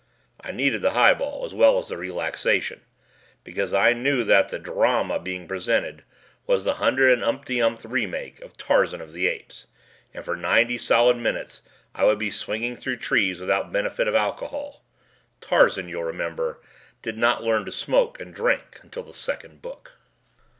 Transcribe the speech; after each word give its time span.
I 0.43 0.51
needed 0.51 0.81
the 0.81 0.93
highball 0.93 1.45
as 1.45 1.53
well 1.53 1.77
as 1.77 1.87
the 1.89 1.95
relaxation, 1.95 2.81
because 3.43 3.71
I 3.71 3.93
knew 3.93 4.23
that 4.23 4.49
the 4.49 4.57
"Drama" 4.57 5.19
being 5.19 5.47
presented 5.47 6.03
was 6.47 6.65
the 6.65 6.73
hundred 6.81 7.11
and 7.11 7.23
umpty 7.23 7.57
umpth 7.57 7.85
remake 7.87 8.41
of 8.41 8.57
"Tarzan 8.57 8.99
of 8.99 9.11
the 9.13 9.27
Apes" 9.27 9.67
and 10.11 10.25
for 10.25 10.35
ninety 10.35 10.79
solid 10.79 11.17
minutes 11.17 11.61
I 11.93 12.05
would 12.05 12.17
be 12.17 12.31
swinging 12.31 12.75
through 12.75 12.97
trees 12.97 13.39
without 13.39 13.71
benefit 13.71 14.07
of 14.07 14.15
alcohol. 14.15 14.83
Tarzan, 15.39 15.87
you'll 15.87 16.03
remember, 16.05 16.63
did 17.03 17.15
not 17.15 17.43
learn 17.43 17.63
to 17.65 17.71
smoke 17.71 18.19
and 18.19 18.33
drink 18.33 18.79
until 18.81 19.03
the 19.03 19.13
second 19.13 19.61
book. 19.61 19.91